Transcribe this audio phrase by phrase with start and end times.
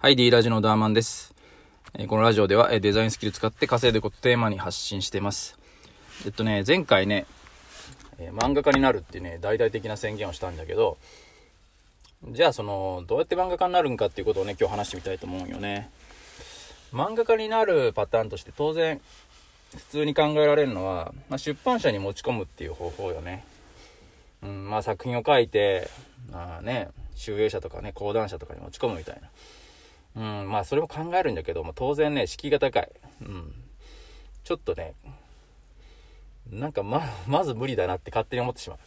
[0.00, 1.34] はい、D ラジのダーマンです。
[1.94, 5.58] えーこのラジオではえデザインスキル使って稼いでいくことテーマに発信しています。
[6.24, 7.26] えっとね、前回ね、
[8.16, 10.98] えー漫画家になるってね、大々的な宣言をしたんだけど、
[12.30, 15.90] じゃあその、どうやって漫画家になるんかっていうことをね、今日話してみたいと思うよね。
[16.92, 19.00] 漫画家になるパターンとして当然、
[19.76, 23.44] 普通に考えられるのは、まあ、出版社に持ち込むっていう方法よね。
[24.44, 25.90] うん、まあ作品を書いて、
[26.30, 29.28] まあね、集英社とかね、講談社とかに持ち込むみたいな。
[30.16, 32.90] うん、まあそれも考えるんだけど、まあ、当然ね、敷居が高い。
[33.22, 33.54] うん。
[34.44, 34.94] ちょっとね、
[36.50, 38.78] なんかま、まず無理だなって勝手に思ってしまう。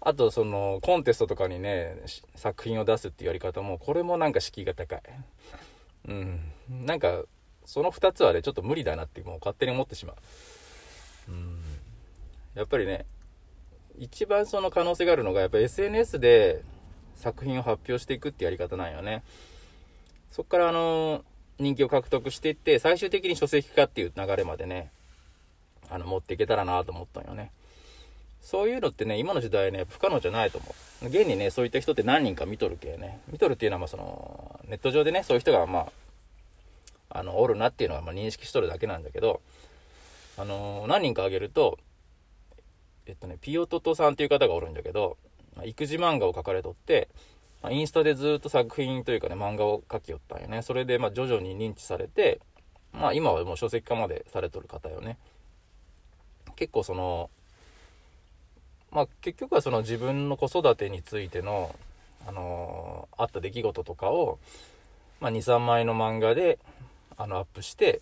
[0.00, 1.96] あと、その、コンテストとかにね、
[2.36, 5.02] 作品を出すっていうやり方も、これもなんか敷居が高い。
[6.06, 6.40] うん。
[6.70, 7.24] なんか、
[7.64, 10.16] その2つはね、ちょっと無理だなってもう勝手に思ってしまう。
[11.28, 11.60] うん。
[12.54, 13.04] やっぱりね、
[13.98, 16.62] 一番その可能性があるのが、やっぱ SNS で
[17.16, 19.24] 作品を発表していくってやり方なんよね。
[20.30, 21.24] そこからあの、
[21.58, 24.90] 人気を獲得していって、最終的に書籍化っていう流れまでね、
[25.90, 27.50] あの、持っていけたらなと思ったんよね。
[28.40, 31.06] そういうのってね、今の時代ね、不可能じゃないと思う。
[31.06, 33.20] 現にね、そういった人って何人か見とるけね。
[33.30, 35.80] 見とるっていうのは、まあその、ネット上でね、そういう人がま
[37.10, 39.40] あ、あの、おるなっていうのはま認識しとるだけなんだけど、
[40.38, 41.78] あの何人か挙げると、
[43.06, 45.16] えっとね、ピヨトトさんっていう方がおるんだけど、
[45.64, 47.08] 育児漫画を描かれとって、
[47.62, 50.62] まあインスタでずっと作品というかね、漫画を描きよったんよね。
[50.62, 52.40] それで、まあ、徐々に認知されて、
[52.92, 55.18] まあ、今はもう書籍化までされとる方よね。
[56.56, 57.30] 結構その、
[58.90, 61.74] まあ、結局はその自分の子育てについての、
[62.26, 64.38] あのーあった出来事とかを、
[65.20, 66.58] まあ、2、3枚の漫画で、
[67.16, 68.00] あの、アップして、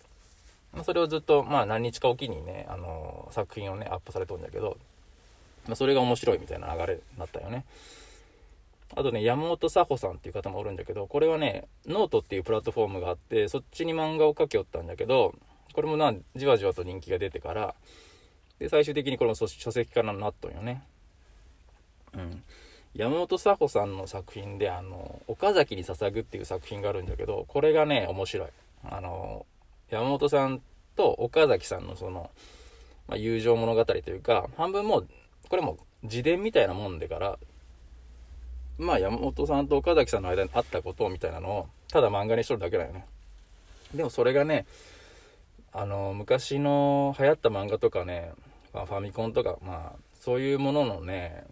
[0.73, 4.77] まあそれをずっと、まあ、何日かおきにね、あのー作品をね、アップされとるんだけど、
[5.67, 7.65] まあ、それが面白いみたいな流れになったよね。
[8.95, 15.35] あとね、山本さほさんっていう方もおるんだけど、これはね、ノートっていうプラットフォームがあって、そっちに漫画を描きよったんだけど、
[15.73, 17.75] これもな、じわじわと人気が出てから、
[18.59, 20.83] で、最終的にこれも書書籍化になっとんよね。
[22.13, 22.43] うん。
[22.95, 28.47] 山本さほさんの作品で、あの、岡崎に捧ぐっていう作品があるんだけど、これがね、面白い。
[28.83, 29.45] あの、
[29.91, 30.61] 山本さん
[30.95, 32.31] と岡崎さんのその、
[33.07, 35.07] まあ、友情物語というか、半分もう、
[35.47, 37.37] これも自伝みたいなもんでから、
[38.77, 43.05] まあ山本さんと岡崎さんの間にあったことみたいなのを、ただ漫画にしとるだけだよね。
[43.93, 44.65] でもそれがね、
[45.73, 48.31] あの、昔の流行った漫画とかね、
[48.73, 51.45] まあファミコンとか、まあ、そういうもののね、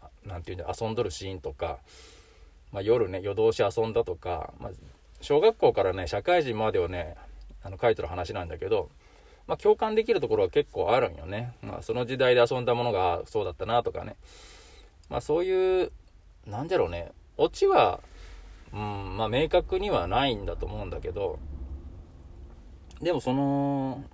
[0.00, 1.78] あなんていうんだ、遊んどるシーンとか、
[2.72, 4.72] まあ夜ね、夜通し遊んだとか、まあ、
[5.20, 7.16] 小学校からね、社会人までをね、
[7.62, 8.90] あの、書いてる話なんだけど、
[9.46, 11.54] まあ共感できるところは結構あるんよね。
[11.62, 14.16] まあその時代で遊んだものがそうだったなとかね。
[15.08, 15.92] まあそういう、
[16.46, 18.00] なんだろうね、オチは、
[18.72, 21.38] うん、まあ明確にはないんだと思うんだけど、
[23.00, 24.04] でもその、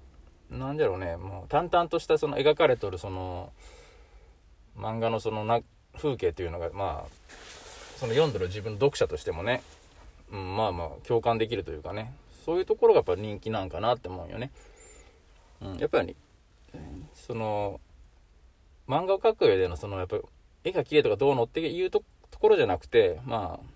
[0.51, 3.53] なんだろうね、もう淡々としたその描かれとるその、
[4.77, 5.61] 漫画のそのな
[5.97, 7.09] 風景というのが、まあ、
[7.99, 9.63] その読んでる自分の読者としてもね、
[10.33, 12.13] うん、まあまあ共感できるというかね、
[12.45, 14.51] そういうところがやっぱ人気なんかなって思うよね。
[15.61, 16.17] うん、やっぱり、
[17.15, 17.81] その、
[18.89, 20.19] 漫画を描く上でのその、やっぱ
[20.65, 23.67] 絵が綺麗とかどうのっていうとところじゃなくて、まあ、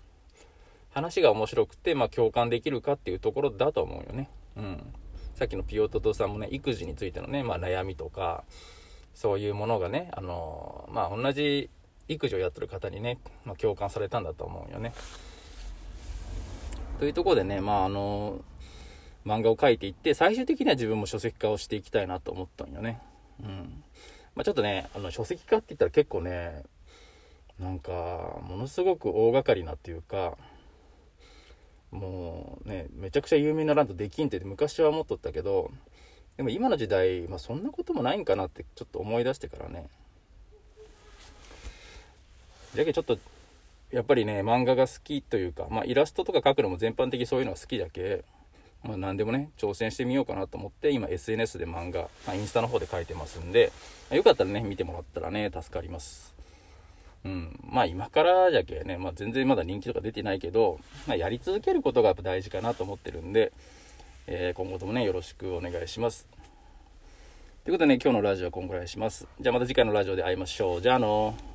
[0.95, 4.29] 話が面白くて、まあ共感できるかっていうところだと思うよね。
[4.55, 4.93] うん。
[5.35, 8.45] さっきのピヨトトさんもね、育児についてのね、まあ悩みとか、
[9.13, 11.69] そういうものがね、あの、まあ同じ
[12.07, 14.93] 育児をやってる方にね、まあ共感されたんだと思うよね。
[16.99, 18.39] というところでね、まああの、
[19.25, 23.01] 漫画を描いていって、最終的には自分も書籍化をしていきたいなと思ったんよね。
[23.43, 23.83] うん。
[24.33, 26.63] まあちょっとね、あの書籍化って言ったら結構ね、
[27.59, 30.37] なんか、ものすごく大掛かりなっていうか、
[31.91, 35.71] もうね、めちゃくちゃ有名なランドできんって昔は思っとったけど、
[36.35, 39.87] でも今の時代、まあそんなこともないんかなってちょっと思い出してからね。
[42.73, 43.17] じゃけちょっと、
[43.91, 48.25] やっぱりね、漫画が好きというか、まあイラストとか描くのも全般的にそういうのが好きだけ、
[48.83, 53.71] まあ何でもね、挑戦してみようかなと思って、今 SNS で漫画、まあ、インスタの方で描いてますんで、
[54.11, 56.34] よかったらね、見てもらったらね、助かります。
[57.25, 63.51] うん、まあ今からじゃけね、まあ全然まだ人気とか出てないけど、まあやり続けることがやっぱ大事かなと思ってるんで、
[64.27, 66.27] えー今後ともね、よろしくお願いします。
[67.63, 69.27] ということでね、今日のラジオはこんぐらいします。
[69.41, 70.81] じゃあまた次回のラジオで会いましょう。
[70.81, 71.54] じゃあのー